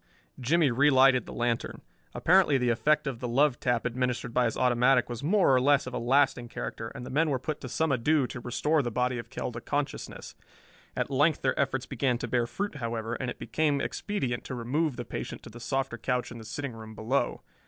[0.39, 1.83] Jimmie relighted the lantern.
[2.15, 5.85] Apparently the effect of the love tap administered by his automatic was more or less
[5.85, 8.89] of a lasting character, and the men were put to some ado to restore the
[8.89, 10.33] body of Kell to consciousness.
[10.95, 14.95] At length their efforts began to bear fruit, however, and it became expedient to remove
[14.95, 17.43] the patient to the softer couch in the sitting room below.